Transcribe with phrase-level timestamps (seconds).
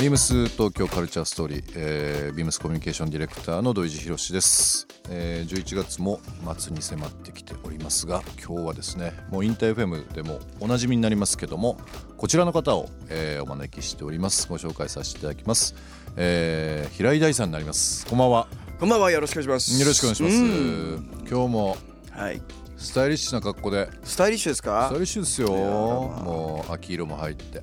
[0.00, 6.20] ビームス東京カルチャーストーリー、えー、ビームスコミュニケーションディレクターの土井地博です、えー、11月も
[6.56, 11.76] 末に迫ってきておりますが今日はですねもうインター FM でもおなじみになりますけども
[12.16, 14.48] こちらの方を、えー、お招きしております。
[14.48, 15.74] ご紹介させていただきます、
[16.16, 18.06] えー、平井大さんになります。
[18.06, 18.46] こんばんは。
[18.78, 19.10] こんばんは。
[19.10, 19.78] よろしくお願いします。
[19.78, 20.34] よろしくお願いします。
[20.34, 21.26] うん。
[21.30, 21.76] 今日も
[22.12, 22.40] はい。
[22.78, 23.90] スタイリッシュな格好で。
[24.02, 24.86] スタイリッシュですか？
[24.86, 25.50] スタイリッシュですよ。
[25.50, 27.62] もう秋色も入って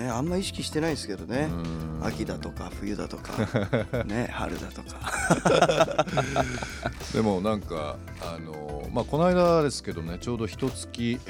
[0.00, 1.48] ねあんま意識してないですけどね。
[1.50, 2.06] うん。
[2.06, 3.32] 秋だとか冬だとか
[4.04, 6.06] ね春だとか。
[7.12, 11.20] でもなんかあのまあこの間ですけどねちょうど一月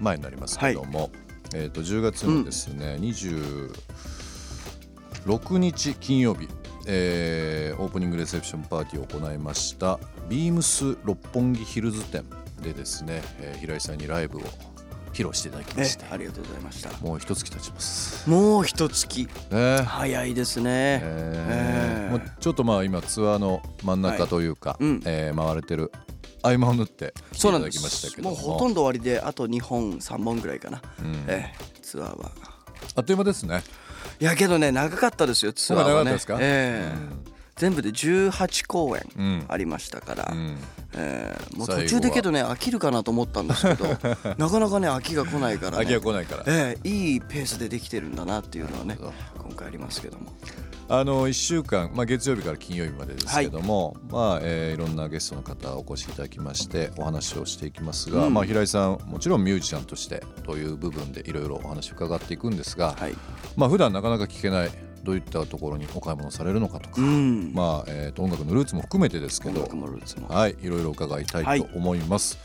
[0.00, 1.10] 前になりますけども、
[1.54, 3.72] えっ、と10月のですね、26
[5.58, 6.48] 日金曜日、
[6.86, 9.98] えーオープニングレセプションパーティーを行いました
[10.28, 12.24] ビームス六本木ヒルズ店
[12.62, 14.42] でですね、えー平井さんにライブを
[15.16, 16.90] 披露していただきまねして、ありがとうございました。
[16.98, 18.28] もう一月経ちます。
[18.28, 19.28] もう一月。
[19.50, 19.78] ね。
[19.86, 21.00] 早いですね。
[21.02, 22.18] ええー。
[22.18, 25.02] もうちょっとまあ今ツアーの真ん中というか、はいうん。
[25.06, 25.90] えー回れてる
[26.42, 28.36] 合間を縫ってそなんでいうただきましたすけども。
[28.36, 31.24] もうほとんど終わりであと2本3本ぐらいかな、うん。
[31.28, 32.30] ええツアーは。
[32.94, 33.62] あっという間ですね。
[34.20, 35.94] いやけどね長かったですよツアーはね。
[35.94, 36.36] 長かったですか？
[36.40, 40.56] ええ全部で18公演ありましたから、うん。
[40.94, 43.84] えーもう途中でけどね飽きるかなと思ったんですけど
[44.38, 46.42] なかなかね飽きが来ないから秋がね来ないから。
[46.46, 48.98] えーいいペースでできてるんだなっていうのはね
[49.38, 50.32] 今回ありますけども。
[50.88, 58.34] あの1週間、まあ、月曜日から金曜日までですけども、まあえーいろんなゲストの方お越しいただきましてお話をしていきますが、うん。
[58.34, 63.14] まあ、平井さんもちろんミュージシャンとしてという部分でいろいろお話を伺っていくんですが、はい。
[63.56, 64.70] まあ普段なかなか聞けない
[65.06, 67.52] どういったところにお買い物されるのかとか、うん。
[67.54, 69.68] まあえーと音楽のルーツも含めてですけど
[70.28, 72.38] はい、いろいろ伺いたいと思います。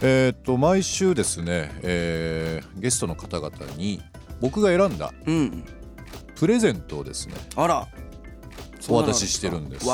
[0.00, 4.00] えっ、と毎週ですね、えーゲストの方々に
[4.40, 5.64] 僕が選んだうん。
[6.34, 7.86] プレゼントをですね、あら。
[8.88, 9.86] お渡ししてるんです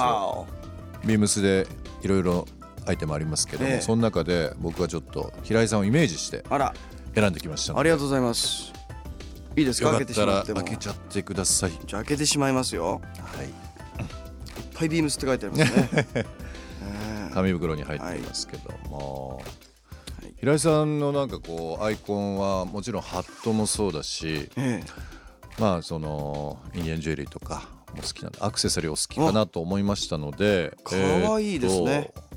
[1.04, 1.66] ビームスで
[2.02, 2.46] いろいろ
[2.86, 3.80] アイテムありますけども、ええ。
[3.80, 6.72] その中で僕はちょっと平井さんをイメージしてあら。
[7.14, 8.79] 選んできましたありがとうございます
[9.60, 9.90] いいですか？
[9.90, 10.58] 開けてしまっても。
[10.60, 11.72] ら開けちゃってください。
[11.86, 13.00] じゃあ開けてしまいますよ。
[13.18, 13.52] はい、いっ
[14.74, 15.88] ぱいビームスって書いてありますね。
[16.14, 16.24] え。
[17.30, 20.34] ー紙袋に入っていますけども、はい。
[20.40, 24.82] 平井さんのなんかこうアイコンはもちろんハットもそうだし、え
[25.58, 32.10] まあそのインディアンジュエリーとかも好きなんでアクセサリーお好きかなと思いましたのでかわいいですね。
[32.14, 32.29] えーと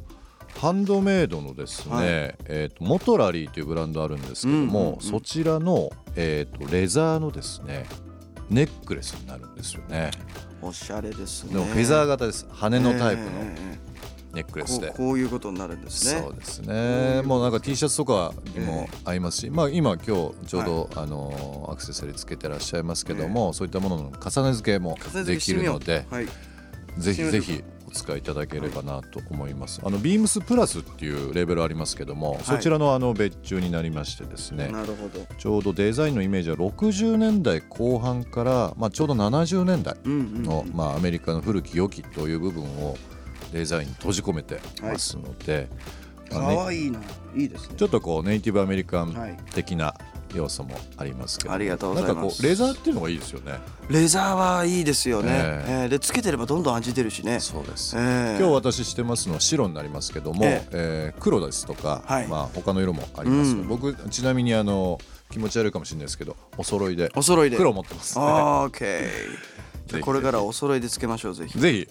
[0.59, 2.05] ハンドメイドのですね、はい。
[2.45, 5.01] えー、とモトラリーというブランドあるんですけども、うんうんうん。
[5.01, 7.85] そちらの、えー、とレザーのですね
[8.49, 10.11] ネックレスになるんですよね。
[10.61, 11.53] ーおしゃれですね。
[11.53, 12.47] でもフェザー型です。
[12.49, 13.94] 羽のタイプのえー
[14.33, 16.21] ネックレスで、こうこういうことになるんですね。
[16.21, 17.21] そうですね。
[17.23, 26.27] もうなんか T シャツとかにも合いますし、まあ今今日ちょうど、あのアクセサリーつけてらっしゃいますけども、そういったものの重ね付けもできるのではい。
[26.97, 29.81] ぜひぜひお使いいただければなと思います。
[29.84, 34.68] あのビームスプラスっていうレベルありますけども、そちらのあの別注になりましてですね。
[34.69, 35.25] なるほど。
[35.38, 42.98] ちょうどデザインのイメージは60年代後半から、まあ、ちょうど70年代の、まあ、アメリカの古き良きという部分を
[43.51, 45.69] デザインに閉じ込めてますので、
[46.30, 47.00] かまあねわいいな。
[47.36, 47.75] いいですね。
[47.78, 49.38] ちょっとこうネイティブアメリカンはい。
[49.54, 49.94] 的な
[50.33, 51.53] 要素もありますけど。
[51.53, 52.15] ありがとうございます。
[52.15, 53.59] なんかこうレザーっていうのがいいですよね。
[53.89, 55.85] レザーはいいですよね、ええ。
[55.85, 57.39] ーでつけてればどんどん味出るしね。
[57.39, 58.38] そうです、えー。
[58.39, 61.13] 今日私してますのは白になりますけども、ええ。
[61.18, 62.27] ー黒ですとか、はい。
[62.27, 63.68] まあ他の色もありますが、うん。
[63.68, 65.00] 僕ちなみにあの
[65.31, 67.57] 気持ち悪いかもしれないですけどお揃いでお揃いで。
[67.57, 69.53] 黒持ってます、オーケー
[69.94, 71.57] ぜひあこれからお揃いでつけましょうぜひ。
[71.60, 71.88] ぜひ。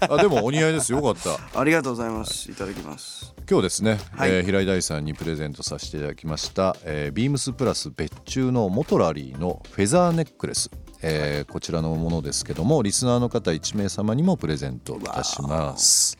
[0.00, 0.92] あでもお似合いです。
[0.92, 1.38] よかった。
[1.58, 2.50] ありがとうございます。
[2.50, 3.34] いただきます。
[3.48, 4.30] 今日ですね、はい。
[4.30, 10.70] えー平井大さんにプレゼントさせていただきました、えービームスプラス別注のモトラリーのフェザーネックレス、
[11.02, 16.16] えーこちらのものですけどもリスナーの方1名様にもプレゼントいたします。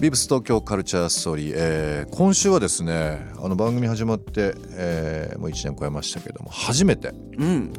[0.00, 7.72] ビームス東京カルチャーストーリー、えー今週はですねあの番組始まって、えーもう1年超えましたけども初めて、うん。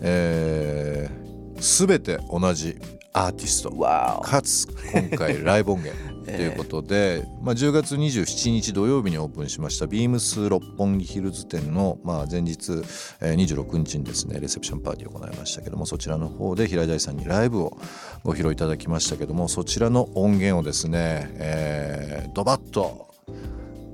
[0.00, 1.25] えー、
[1.58, 2.76] 全て同じ
[3.12, 3.70] アーティスト。
[3.78, 6.16] わかつ今回ライブ音源。
[6.26, 12.72] ということで、まあ、10月27日土曜日にオープンしましたビームス六本木ヒルズ店の、まあ、前日、
[13.20, 17.78] えー26日にですねレセプションパーティーを行いましたけどもそちらの方で平井大さんにライブを
[18.24, 23.06] ご披露いただきましたけどもそちらの音源をですね、えードバッと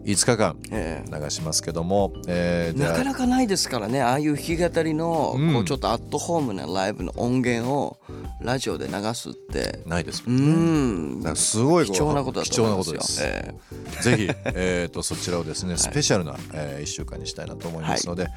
[0.04, 4.02] 5日間え流しますけども、えーなかなかないですからね。
[4.02, 5.52] ああいう弾き語りの、うん。
[5.52, 7.98] こうちょっとアットホームなライブの音源を
[8.40, 9.80] ラジオで流すって。
[9.86, 11.14] ないですうもんね。
[11.16, 11.20] ん。
[11.20, 13.28] だからすごい貴重なことだ貴重なと思いますよ。
[13.30, 14.08] ことです。
[14.10, 18.28] えぜひ、えー、とそちらをですね スペシャルな、え1週間にしたいなと思いますので、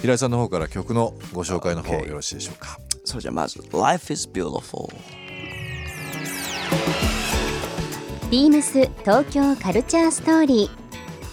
[0.00, 2.78] 平井さんの方から曲のご紹介の方よろしいでしょうか？
[2.80, 4.88] えそれじゃあまず「Life is Beautiful
[8.30, 10.81] ビームス東京カルチャーストーリー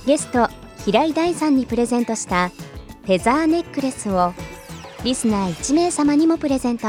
[0.09, 0.47] ゲスト
[0.85, 4.33] 平井大さんにプレゼントしたフェザーネックレスを
[5.03, 6.87] リスナー1名様にもプレゼント。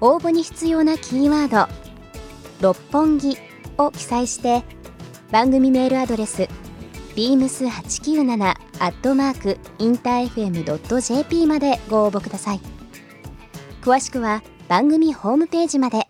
[0.00, 1.70] 応募に必要なキーワード
[2.66, 3.36] 「六本木」
[3.76, 4.62] を記載して
[5.30, 6.48] 番組メールアドレス
[7.16, 8.54] beams897 ア
[8.88, 12.60] ットマークインター FM.jp までご応募ください。
[13.82, 16.08] 詳しくは番組ホームページまで。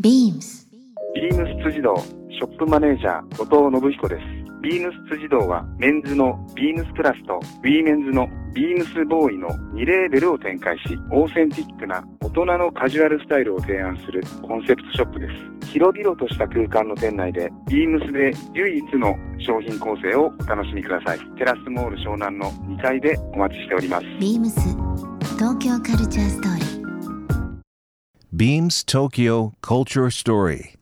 [0.00, 0.68] BEAMS
[1.12, 4.22] ビームス辻堂ショップマネージャー後藤信彦です。
[4.62, 15.26] ビームス辻堂はメンズのビームスプラスとウィメンズのビームスボーイの2レーベルを展開し、オーセンティックな大人のカジュアルスタイルを提案するコンセプトショップで
[15.62, 15.68] す。
[15.72, 21.18] 広々とした空間の店内で、ビームスで唯一の商品構成をお楽しみください。
[21.36, 24.06] テラスモール湘南の2階でお待ちしております。
[24.20, 24.48] BEAMS
[25.38, 26.82] 東京カルチャーストーリー
[28.34, 30.81] Beams Tokyo Culture Story.